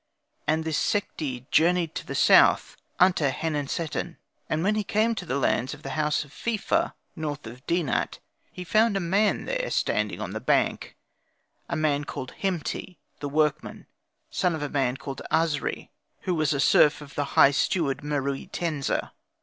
[0.47, 4.17] And this Sekhti journeyed to the south unto Henenseten;
[4.49, 8.17] and when he came to the lands of the house of Fefa, north of Denat,
[8.51, 10.97] he found a man there standing on the bank,
[11.69, 13.85] a man called Hemti the workman
[14.31, 15.89] son of a man called Asri,
[16.21, 19.11] who was a serf of the High Steward Meruitensa.